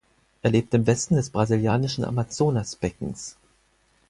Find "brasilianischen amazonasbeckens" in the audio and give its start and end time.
1.29-3.37